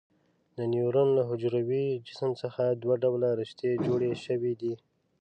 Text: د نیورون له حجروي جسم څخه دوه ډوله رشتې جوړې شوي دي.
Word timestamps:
د 0.57 0.59
نیورون 0.73 1.09
له 1.17 1.23
حجروي 1.29 1.85
جسم 2.07 2.31
څخه 2.41 2.63
دوه 2.83 2.95
ډوله 3.03 3.29
رشتې 3.41 3.71
جوړې 3.85 4.11
شوي 4.25 4.53
دي. 4.61 4.73